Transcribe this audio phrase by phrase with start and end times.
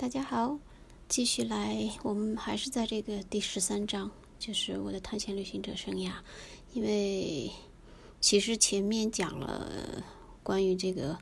[0.00, 0.58] 大家好，
[1.10, 6.10] 继续来，我们还是在这个第十三章，就是我的探险旅行者生涯。
[6.72, 7.50] 因为
[8.18, 10.02] 其实前面讲了
[10.42, 11.18] 关于这个，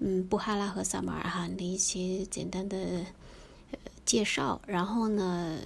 [0.00, 2.76] 嗯，布哈拉和萨马尔罕的一些简单的
[3.70, 4.60] 呃介绍。
[4.66, 5.58] 然后呢，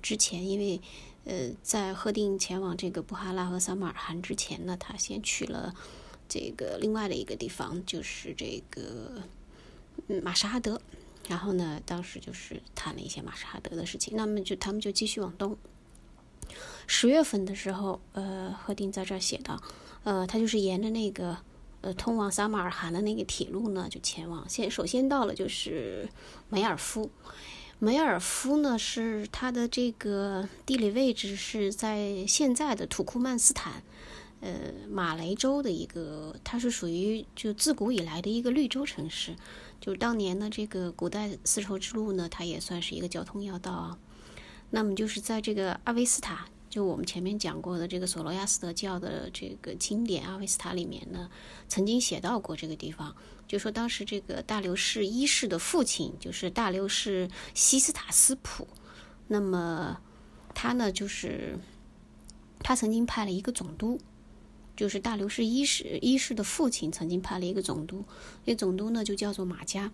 [0.00, 0.80] 之前因为
[1.24, 5.74] 呃在赫定前往这个布哈拉和萨马尔罕之前呢，他先去了
[6.26, 9.22] 这个另外的一个地方，就是这个
[10.06, 10.80] 嗯马沙哈德。
[11.30, 14.16] 然后呢，当时就是谈了一些马沙哈德的事情。
[14.16, 15.56] 那么就他们就继续往东。
[16.88, 19.62] 十月份的时候，呃，赫定在这儿写道，
[20.02, 21.38] 呃，他就是沿着那个
[21.82, 24.44] 呃通往撒马尔罕的那个铁路呢，就前往。
[24.48, 26.08] 先首先到了就是
[26.48, 27.08] 梅尔夫。
[27.78, 33.84] 梅尔夫呢是它的这个地理位置是在现在的土库曼斯坦，
[34.40, 34.52] 呃，
[34.90, 39.36] 马雷州的一个，它是属于就自古以来的一个绿洲城市。
[39.80, 43.98] 就是当年的这个古代丝绸之路呢，它也算是一个交通要道啊。
[44.70, 51.30] 那么就是在这个阿维斯塔，就我们前面讲过的这个索罗亚斯德教的这个经典《阿维斯塔》里面呢，
[51.66, 53.16] 曾经写到过这个地方，
[53.48, 58.68] 就说当时这个大流士一世的父亲就是大流士西斯塔斯普，
[59.26, 59.98] 那么
[60.54, 61.58] 他呢就是
[62.60, 63.98] 他曾经派了一个总督。
[64.80, 68.02] 就是大流士一世一世的父亲曾经派了一个总督，
[68.46, 69.92] 那总督呢就叫做马加，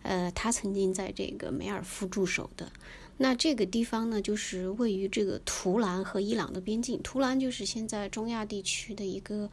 [0.00, 2.72] 呃，他曾经在这个梅尔夫驻守的。
[3.18, 6.98] 那这个地方呢，就是位于这个图兰和伊朗的边境。
[7.02, 9.50] 图兰就是现在中亚地区的一个，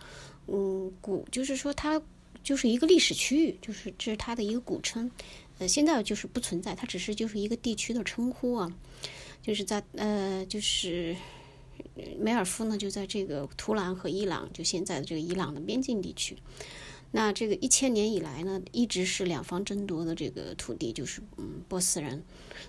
[0.48, 2.02] 嗯，古，就是说它
[2.42, 5.12] 就是一个历史区域，就是这是它的一个古称。
[5.60, 8.74] 呃，现在就是不存在，它只是就是一个地区的称呼啊，
[9.44, 11.14] 就是在呃，就是。
[12.20, 16.38] 梅尔夫呢，就在这个图兰和伊朗，就现在的这个伊朗的边境地区。
[17.14, 22.24] 那这个一千年以来呢，一直是两方争夺的这个土地，就是嗯，波斯人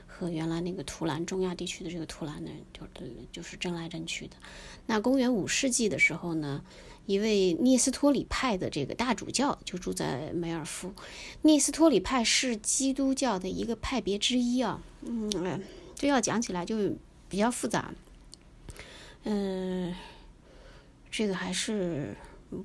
[0.09, 4.35] 和原来那个图兰中亚地区的这个图兰人，就是就是争来争去的。
[4.87, 6.61] 那公元五世纪的时候呢，
[7.07, 10.93] 一位聂斯托里派的这个大主教就住在梅尔夫。
[11.43, 15.63] 聂斯托里派是基督教的一个派别之一啊，嗯，
[15.95, 16.77] 这要讲起来就
[17.29, 17.95] 比较复杂。
[19.25, 19.95] 嗯，
[21.11, 22.17] 这个还是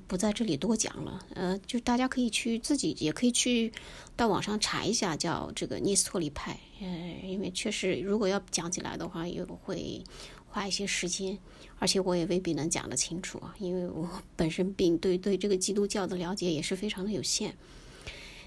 [0.06, 1.24] 不在这里多讲了。
[1.34, 3.72] 呃，就大家可以去自己也可以去
[4.16, 6.58] 到网上查一下，叫这个聂斯托里派。
[6.80, 6.86] 呃，
[7.22, 10.02] 因为确实如果要讲起来的话，也会
[10.46, 11.38] 花一些时间，
[11.78, 17.56] 而且我也未必能讲得清楚啊，因为我 本身并对对这个基督教的了解也是非常的有限。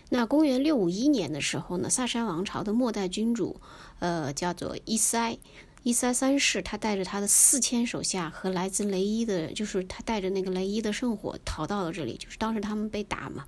[0.09, 3.61] 那公元六五一年的时候呢，萨珊王朝的末代君主，
[3.99, 5.37] 呃，叫做伊塞。
[5.83, 12.15] 伊塞三世，他带着他的四千手下和来自雷伊的，就是他带着那个雷伊的圣火逃到了这里。
[12.17, 13.45] 就是当时他们被打嘛，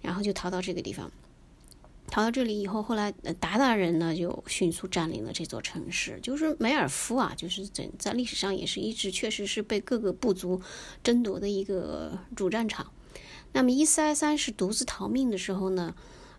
[0.00, 1.10] 然后就逃到这个地方。
[2.08, 6.18] 逃到这里以后，后来鞑靼人呢就迅速占领了这座城市。
[6.22, 10.62] 就是梅尔夫啊，就是在在历史上也是一直确实是被各个部族
[11.02, 12.90] 争夺的一个主战场。
[13.52, 15.94] 那么伊塞三世独自逃命的时候呢？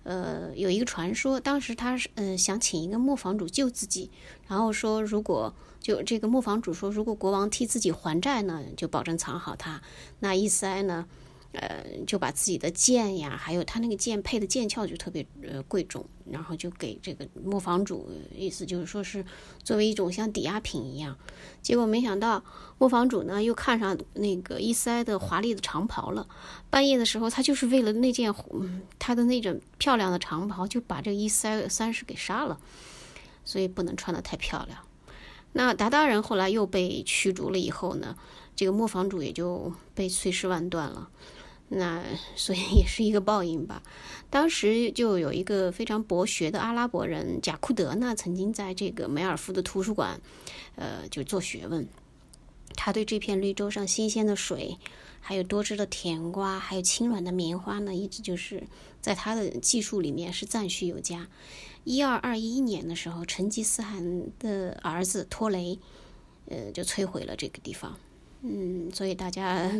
[0.08, 4.10] 呃，有一个传说，当时他是嗯想请一个磨坊主救自己，
[4.48, 9.82] 然后说如果就这个磨坊主说，如果国王替自己还债呢，就保证藏好他。
[10.20, 11.06] 那伊斯埃呢？
[11.60, 19.26] 呃，就把自己的剑呀，还有他那个剑配的剑鞘就特别呃贵重，然后就给这个磨坊主，意思就是说是
[19.64, 21.18] 作为一种像抵押品一样。
[21.64, 22.44] 结果没想到
[22.78, 26.28] 磨坊主呢又看上那个伊塞的华丽的长袍了。
[26.70, 28.34] 半夜的时候，他就是为了那件
[29.00, 32.60] 他的那种漂亮的长袍，就把这个伊塞三世给杀了。
[33.44, 34.78] 所以不能穿的太漂亮。
[35.54, 38.18] 那达达人后来又被驱逐了以后呢，
[38.58, 41.10] 这个磨坊主也就被碎尸万段了。
[41.70, 42.02] 那
[42.36, 43.84] 所以也是一个报应吧。
[44.30, 50.20] 当时就有一个非常博学的阿拉伯人贾库德呢，曾经在这个梅尔夫的图书馆，
[50.76, 51.88] 呃，就做学问。
[52.76, 54.78] 他对这片绿洲上新鲜的水，
[55.20, 58.64] 还有多汁的甜瓜，还有轻软的棉花呢，一直就是
[59.02, 61.28] 在他的技术里面是赞许有加。
[61.84, 65.80] 一二二一年的时候，成吉思汗的儿子托雷，
[66.50, 67.98] 呃，就摧毁了这个地方。
[68.42, 69.72] 嗯，所以大家。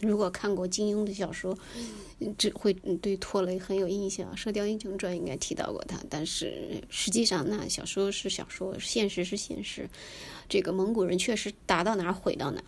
[0.00, 1.56] 如果看过金庸的小说，
[2.36, 2.72] 只会
[3.02, 4.32] 对托雷很有印象。
[4.36, 9.88] 《射雕英雄传》应该提到过他，但是实际上那小说是小说，现实是现实。
[10.48, 12.64] 这个蒙古人确实打到哪儿毁到哪儿，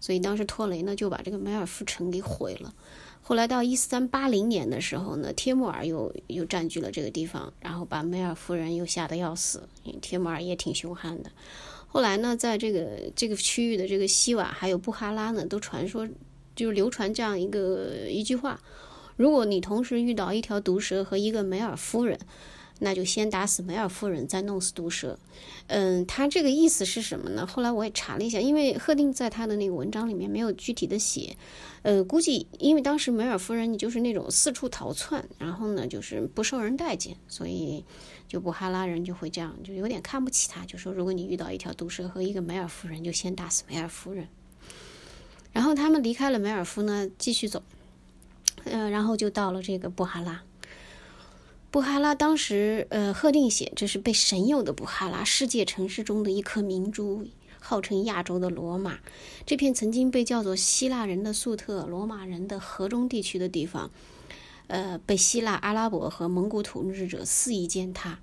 [0.00, 2.74] 所以当时托雷呢就把这个梅尔夫城给毁了。
[3.22, 9.68] 后来到一三八零年的时候呢，帖木儿又又占据了这个地方，然后把梅尔夫人又吓得要死。
[10.00, 11.30] 帖木儿也挺凶悍的。
[11.86, 16.08] 后来呢，在这个这个区域的这个西瓦还有布哈拉呢，都传说。
[16.60, 18.60] 就流传这样一个一句话：
[19.16, 22.18] 如果你同时遇到一条毒蛇和一个梅尔夫人，
[22.80, 25.18] 那就先打死梅尔夫人，再弄死毒蛇。
[25.68, 27.46] 嗯，他这个意思是什么呢？
[27.46, 31.34] 后来我也查了一下，因为赫定在他的那个文章里面没有具体的写。
[31.80, 37.82] 呃，估计因为当时梅尔夫人你就是那种四处逃窜，然后呢就是不受人待见，所以
[38.28, 44.28] 就布哈拉人就会这样，就有点看不起他，就说如果你遇到一条毒蛇和一个梅尔夫人，就先打死梅尔夫人。
[45.52, 47.62] 然后他们离开了梅尔夫呢，继续走，
[48.64, 50.42] 呃，然后就到了这个布哈拉。
[51.70, 57.26] 布哈拉当时，呃，赫定写这是被神佑的布哈拉，世界城市中的一颗明珠。
[57.62, 59.00] 号称亚洲的罗马，
[59.44, 63.90] 这片曾经被叫做希腊人的粟特、罗马人的河中地区的地方，
[64.68, 68.18] 呃，被希腊、阿拉伯和蒙古统治者肆意践踏，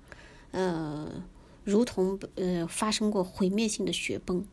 [0.50, 1.22] 呃，
[1.62, 4.44] 如同呃发生过毁灭性的雪崩。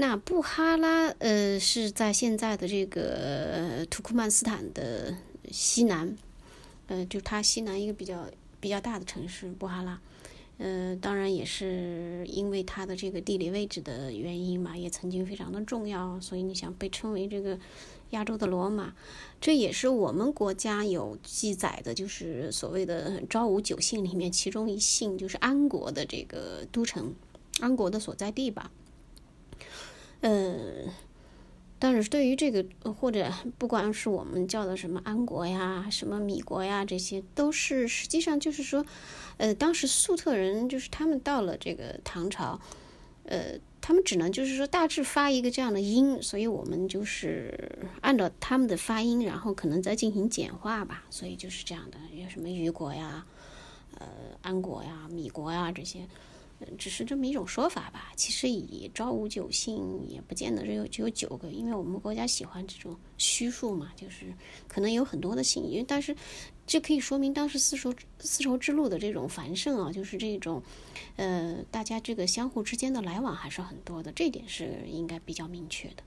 [0.00, 5.14] 那布哈拉，呃，是在现在的这个土库曼斯坦的
[5.52, 6.16] 西南，
[6.86, 8.24] 呃，就它西南一个比较
[8.60, 10.00] 比较大的城市布哈拉。
[10.56, 17.58] 呃，当然也是因为它的这个地理位置的原因嘛，也曾经非常的重要，所以你想被称为这个
[18.10, 18.94] 亚洲的罗马，
[19.38, 27.14] 这也是我们国家有记载的，就是所谓的昭武九姓里面其中一姓，就是安国的这个都城，
[27.60, 28.70] 安国的所在地吧。
[30.20, 30.92] 呃。
[31.82, 32.62] 但是对于这个，
[32.92, 38.84] 或者不管是我们叫的什么安国呀、什么米国呀，这些都是实际上就是说，
[39.38, 42.60] 呃，当时粟特人就是他们到了这个唐朝，
[43.24, 53.24] 呃，他们只能就是说大致发一个这样的音，所以我们就是按照他们的发音，然后可能再进行简化吧，所以就是这样的，有什么虞国呀、
[53.98, 54.06] 呃
[54.42, 56.00] 安国呀、米国呀这些。
[56.78, 58.12] 只是这么一种说法吧。
[58.16, 64.34] 其实以朝五九姓也不见得只有只有九个，因为我们国家喜欢这种虚数嘛，就是
[64.68, 65.64] 可能有很多的姓。
[65.64, 66.14] 因为但是
[66.66, 70.62] 这可以说明当时丝绸丝绸之路的这种繁盛啊，就是这种
[71.16, 76.02] 呃大家这个相互之间的来往还是很多的，这点是应该比较明确的。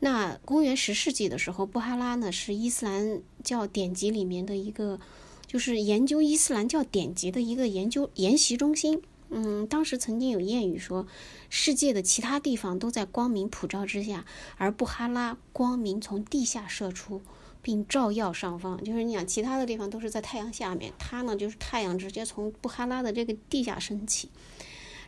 [0.00, 4.98] 那公元十世纪的时候，布哈拉呢是伊斯兰教典籍里面的一个，
[5.46, 9.00] 就是研究伊斯兰教典籍的一个研究研习中心。
[9.34, 11.06] 嗯，当时曾经有谚语说，
[11.48, 14.26] 世界的其他地方都在光明普照之下，
[14.58, 17.22] 而布哈拉光明从地下射出，
[17.62, 18.84] 并照耀上方。
[18.84, 24.28] 就是你想，其他的地方都是在太阳下面，它呢就是太阳直接从布哈拉的这个地下升起。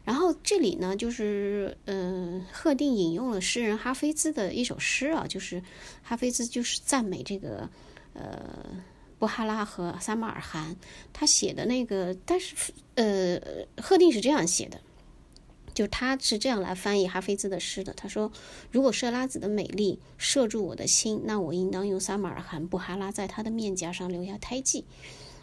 [0.05, 5.63] 然后这里呢，就是呃，赫定引用了诗人哈菲兹的一首诗啊，就是
[6.03, 7.69] 哈菲兹就是赞美这个
[8.15, 8.83] 呃。
[9.25, 10.77] 布哈拉和撒马尔罕，
[11.15, 13.41] 他写的那个，但是呃，
[13.83, 14.79] 赫定是这样写的，
[15.73, 17.95] 就他是这样来翻译哈菲兹的诗的。
[17.95, 18.31] 他说
[18.71, 24.85] ：“如果设拉子的美丽摄住我的心，那我应当用撒马尔罕、布哈拉在他的面颊上留下胎记。”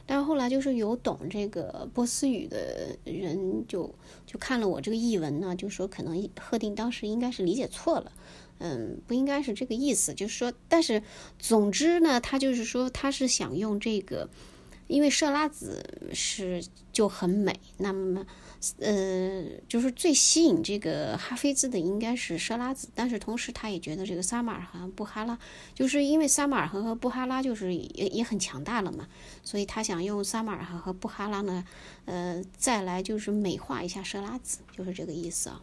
[0.05, 3.91] 但是后来就是有懂这个波斯语的人就
[4.27, 8.11] 就看了我这个译文呢，就说可能赫定当时应该是理解错了。
[8.61, 11.01] 嗯，不应该是这个意思，就是说，但是
[11.39, 14.29] 总之呢，他就是说，他是想用这个，
[14.87, 16.63] 因为设拉子是
[16.93, 18.23] 就很美，那么
[18.77, 25.35] 呃，就是最吸引这个哈菲兹的应该是设拉子，但是同时他也觉得这个撒马尔罕布哈拉，
[25.73, 29.07] 就是因为撒马尔罕和布哈拉就是也也很强大了嘛，
[29.41, 31.65] 所以他想用撒马尔罕和布哈拉呢，
[32.05, 35.59] 呃，再来就是美化一下设拉子，就是这个意思啊。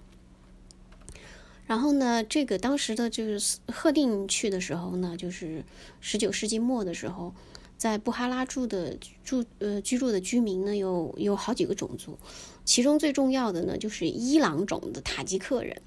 [1.68, 5.62] 然后呢，这个当时的就是赫定去的时候呢，就是
[6.00, 7.34] 十九世纪末的时候，
[7.76, 12.18] 在布哈拉住的住呃居住的居民呢，有有好几个种族，
[12.64, 15.82] 其中最重要的呢就是伊朗种的塔吉克人，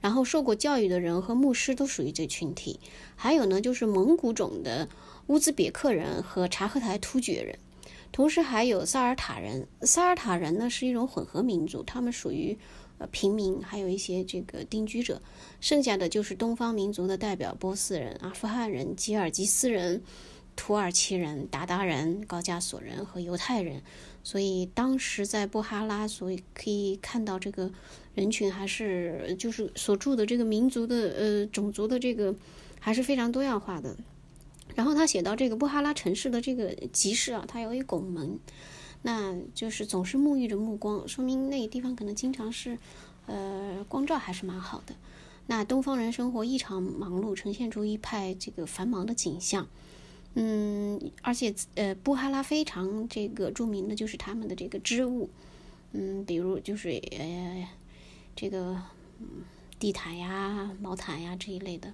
[0.00, 2.80] 然后受过教育的人和牧师都属于这群体，
[3.14, 4.88] 还有呢就是蒙古种的
[5.28, 7.56] 乌兹别克人和察合台突厥人，
[8.10, 12.58] 同时还有萨尔塔人，萨尔塔人呢是一种混合民族，他们属于。
[13.00, 15.22] 呃，平民还有一些这个定居者，
[15.58, 20.02] 剩下的就是东方民族的代表：波斯人、阿富汗人、吉尔吉斯人、
[20.54, 23.80] 土耳其人、鞑靼人、高加索人和犹太人。
[24.22, 27.72] 所以当时在布哈拉，所以可以看到这个
[28.14, 32.34] 人群还是就是所住的这个民族的呃种族的这个
[32.78, 33.96] 还是非常多样化的。
[34.74, 38.38] 然后他写到这个布哈拉城市的这个集市啊，它有一拱门。
[39.02, 42.78] 那就是总是沐浴着目光，说明那个地方可能经常是，
[43.26, 44.94] 呃，光照还是蛮好的。
[45.46, 49.66] 那东方人生活异常忙碌，呈现出一派这个繁忙的景象。
[50.34, 55.28] 嗯，而且呃，布哈拉非常这个著名的就是他们的这个织物，
[55.92, 57.68] 嗯，比如就是呃，
[58.36, 58.80] 这个
[59.78, 61.92] 地毯呀、毛毯呀这一类的。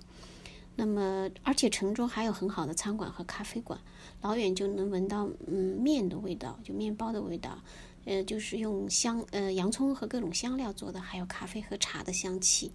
[0.78, 3.80] 那么，而且城中还有很好的餐馆和咖啡馆，
[4.20, 7.58] 老远就能闻到嗯面的味道，就面包的味道，
[8.04, 12.70] 呃，就是用香呃洋葱和各种香料做的，还有咖啡和茶的香气，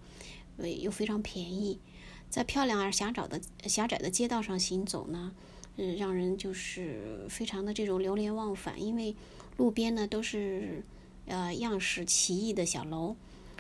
[0.58, 1.80] 呃，又非常便宜。
[2.28, 5.32] 在漂亮而狭窄的狭窄的街道上行走呢，
[5.78, 9.16] 嗯，让人就是非常的这种流连忘返，因为
[9.58, 10.84] 路边呢都是
[11.28, 13.16] 呃样式奇异的小楼，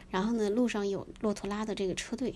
[0.09, 2.33] 然后呢路上有骆驼拉的这个车队。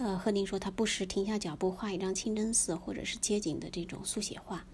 [0.00, 4.64] 呃，赫定说他不时停下脚步画一张清真寺或者是街景的这种速写画。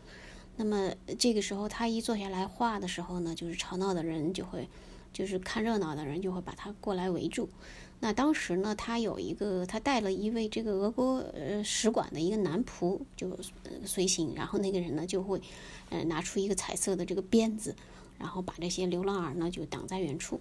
[0.57, 4.69] 那么这个时候他一坐下来画的时候呢，就是吵闹的人就会，
[5.13, 7.49] 就是看热闹的人就会把他过来围住。
[7.99, 13.37] 那当时呢，他有一个他带了一位这个俄国呃使馆的一个男仆就
[13.85, 15.41] 随行，然后那个人呢就会
[15.91, 17.75] 呃拿出一个彩色的这个鞭子，
[18.17, 20.41] 然后把这些流浪儿呢就挡在远处。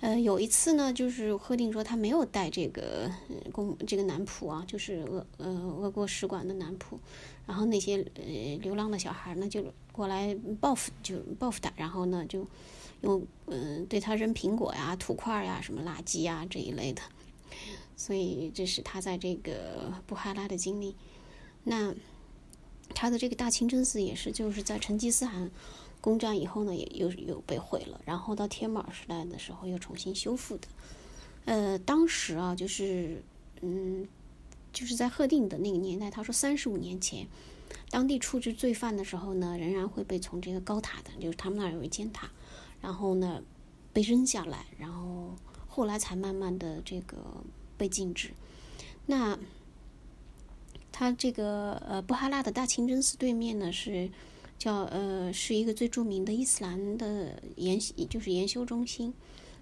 [0.00, 3.10] 呃，有一次呢，就是赫定说他没有带这个
[3.50, 5.50] 公这个男仆啊，就是俄呃
[5.80, 6.96] 俄国使馆的男仆，
[7.46, 12.46] 然后那些呃流浪的小孩呢就过来报复，就报复他，然后呢就
[13.00, 17.02] 用嗯对他扔苹果呀、土块呀、什么垃圾呀这一类的，
[17.96, 20.94] 所以这是他在这个布哈拉的经历。
[21.64, 21.92] 那
[22.94, 25.50] 他的这个大清真寺也是就是在成吉思汗。
[26.00, 28.00] 攻占以后呢，也又又被毁了。
[28.04, 30.68] 然后到帖木儿时代的时候，又重新修复的。
[31.44, 33.22] 呃，当时啊，就是
[33.62, 34.06] 嗯，
[34.72, 37.26] 就是在赫定的那个年代，他说三十五年前，
[37.90, 42.30] 当地处置罪犯的时候呢，仍然会被从这个高塔的，就是他们那儿有一尖塔，
[42.80, 43.42] 然后呢
[43.92, 45.34] 被扔下来，然后
[45.66, 47.16] 后来才慢慢的这个
[47.76, 48.30] 被禁止。
[49.06, 49.38] 那
[50.92, 54.10] 他这个呃布哈拉的大清真寺对面呢是。
[54.58, 59.14] 叫呃是一个最著名的伊斯兰的研就是研修中心，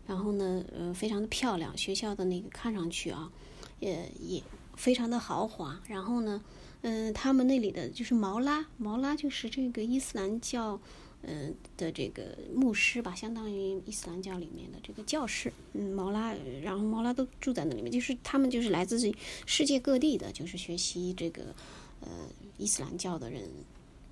[0.07, 3.31] 然后呢呃非常的漂亮，学校的那个看上去啊
[3.79, 4.43] 也也
[4.75, 6.43] 非常的豪华，然后呢
[6.81, 10.81] 嗯他们那里的就是毛拉毛拉就是这个伊斯兰教
[11.23, 15.53] 嗯的这个牧师吧，相当于伊斯兰教里面的这个教士。
[15.75, 18.99] 嗯毛拉，然后毛拉都住在那里面，就是他们就是来自
[19.45, 21.55] 世界各地的，就是学习这个
[22.01, 22.09] 呃
[22.57, 23.43] 伊斯兰教的人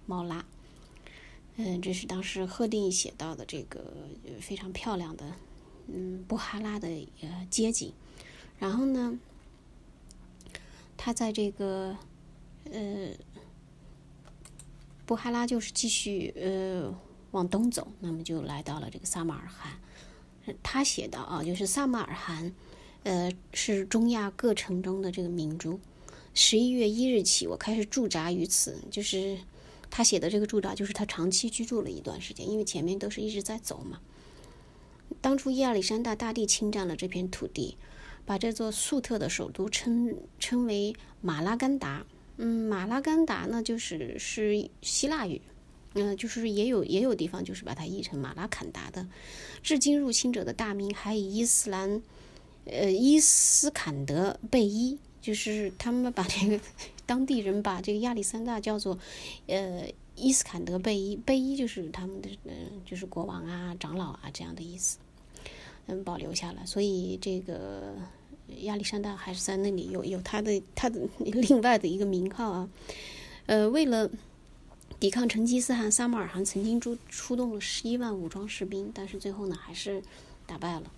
[0.06, 0.44] 毛拉。
[1.56, 4.08] 嗯，这是当时赫定写到的这个
[4.40, 5.24] 非常漂亮的，
[5.86, 6.88] 嗯，布哈拉的
[7.20, 7.92] 呃街景。
[8.58, 9.16] 然后呢，
[10.96, 11.96] 他在这个
[12.72, 13.10] 呃
[15.06, 16.92] 布哈拉就是继续呃
[17.30, 19.78] 往东走，那么就来到了这个萨马尔罕。
[20.60, 22.52] 他写的啊，就是萨马尔罕，
[23.04, 25.78] 呃，是中亚各城中的这个明珠。
[26.34, 29.38] 十一月一日起，我开始驻扎于此，就是。
[29.96, 34.00] 他写的这个驻扎就是他长期居住了一段时间，因为前面都是一直在走嘛。
[35.20, 37.76] 当初亚历山大大帝侵占了这片土地，
[38.26, 42.04] 把这座粟特的首都称称为马拉干达。
[42.38, 45.40] 嗯，马拉干达呢，就是是希腊语，
[45.92, 49.06] 嗯，就是也有也有地方就是把它译成马拉坎达的。
[49.62, 52.02] 至今入侵者的大名还以伊斯兰，
[52.64, 56.58] 呃，伊斯坎德贝伊，就是他们把这个。
[57.06, 58.98] 当地人把这个亚历山大叫做，
[59.46, 64.98] 呃，伊斯坎德贝伊，贝伊就是他们的，嗯，就是国王啊、长老啊这样的意思，
[65.86, 66.64] 嗯，保留下来。
[66.64, 67.94] 所以这个
[68.62, 72.68] 亚历山大还是在那里有有他的他的 另外的一个名号啊。
[73.46, 74.10] 呃，为了
[74.98, 80.02] 抵抗成吉思汗，萨马尔罕曾经出出动了十一万武装士兵，但是最后呢还是
[80.46, 80.90] 打败了。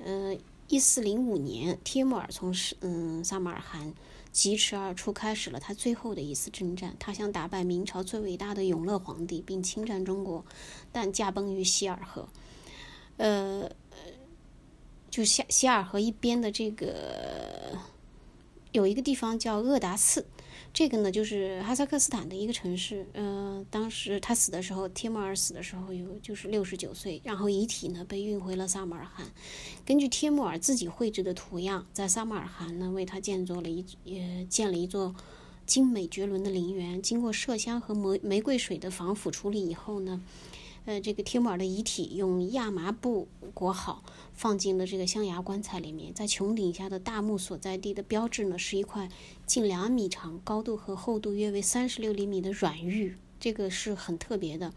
[0.00, 0.36] 呃，
[0.68, 3.94] 一四零五年，帖木儿从嗯萨马尔罕。
[4.32, 6.94] 疾驰而出，开始了他最后的一次征战。
[6.98, 10.44] 他想打败明朝最伟大的永乐皇帝，并侵占中国，
[10.92, 12.28] 但驾崩于希尔河。
[13.16, 13.70] 呃，
[15.10, 17.76] 就希希尔河一边的这个
[18.72, 20.26] 有一个地方叫鄂达寺。
[20.72, 23.06] 这个呢，就是哈萨克斯坦的一个城市。
[23.14, 29.26] 嗯，当时他死的时候，帖木儿死的时候有就是六十九岁，然后遗体呢被运回了萨马尔罕。
[29.84, 35.14] 根据帖木儿自己绘制的图样，在萨马尔罕呢为他建造了一呃建了一座
[35.66, 37.02] 精美绝伦的陵园。
[37.02, 40.22] 经过麝香和玫玫瑰水的防腐处理以后呢。
[40.86, 46.12] 呃，这个帖木儿的遗体用亚麻布裹好，放进了这个象牙棺材里面。
[46.12, 49.08] 在穹顶下的大墓所在地的标志呢，是一块
[49.46, 54.72] 近两米长、高度和厚度约为三十六厘米的软玉，这个是很特别的。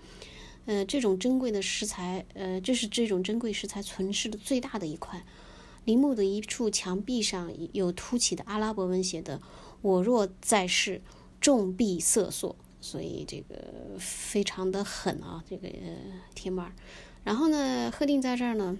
[0.65, 5.25] 呃，这种珍贵的石材，呃，这是这种珍贵石材存世的最大的一块。
[5.85, 9.41] 陵墓的一处墙壁上有凸起的阿拉伯文写的
[9.81, 11.01] ：“我若在世，
[11.41, 15.69] 重必色索。”所以这个非常的狠啊，这个
[16.35, 16.73] 铁木儿。
[17.23, 18.77] 然后呢，赫定在这儿呢，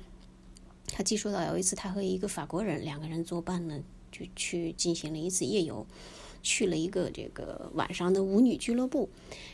[0.86, 3.79] 他记述到有一次他和一个法国人两个人作伴呢，
[4.12, 5.88] 就去进行了一次夜游。
[6.45, 9.10] 去了一个这个晚上的舞女俱乐部，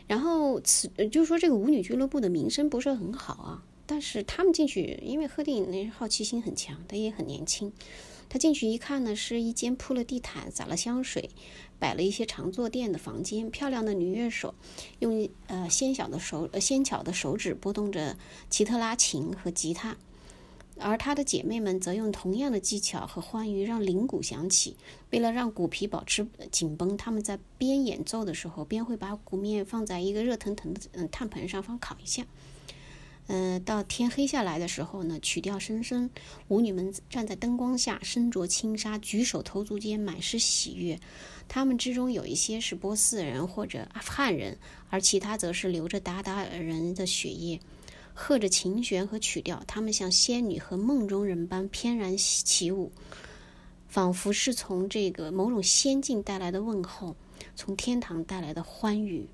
[0.08, 3.64] 然后此就是说这个舞女俱乐部的名声不是很好啊。
[3.86, 7.72] 但是他们进去，因为贺定那好奇心很强，他也很年轻。
[8.30, 11.32] 他进去一看呢，是一间铺了地毯、洒了香水、
[11.80, 13.50] 摆了一些长坐垫的房间。
[13.50, 14.54] 漂亮的女乐手
[15.00, 18.16] 用呃纤小的手、呃纤巧的手指拨动着
[18.50, 19.98] 奇特拉琴和吉他，
[20.78, 24.78] 而他的姐妹们则用同样的技巧和欢愉让铃鼓响起。
[25.10, 32.26] 为了让鼓皮保持紧绷，他们在边演奏的时候边会把鼓面放在一个热腾腾的嗯炭盆上方烤一下。
[33.32, 36.10] 嗯，到天黑下来的时候呢，曲调声声，
[36.48, 41.00] 舞女们站在灯光下，身着轻纱，举手投足间满是喜悦。
[41.48, 44.58] 他们之中有一些是波斯人或者阿富汗人，
[44.90, 47.60] 而其他则是流着鞑靼人的血液，
[48.16, 52.92] 和着琴弦和曲调，他们像仙女和梦中人般翩然起舞，
[53.88, 57.16] 仿佛是从这个某种仙境带来的问候，
[57.56, 59.28] 从天堂带来的欢愉。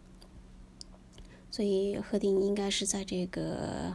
[1.55, 3.93] 所以贺定应该是在这个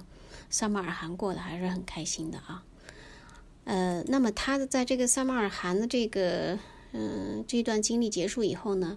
[0.48, 2.64] 萨马尔罕过得还是很开心的啊。
[3.64, 6.58] 呃，那么他的在这个萨马尔罕的这个
[6.92, 8.96] 嗯这段经历结束以后呢，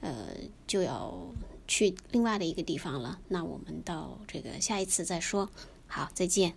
[0.00, 0.26] 呃
[0.66, 1.24] 就要
[1.68, 3.20] 去另外的一个地方了。
[3.28, 5.48] 那我们到这个下一次再说。
[5.86, 6.54] 好，再见。